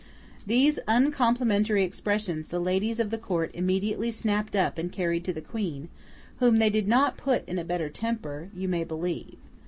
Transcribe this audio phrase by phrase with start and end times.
[0.47, 5.41] These uncomplimentary expressions the ladies of the Court immediately snapped up and carried to the
[5.41, 5.89] Queen,
[6.39, 9.37] whom they did not put in a better tempter, you may believe.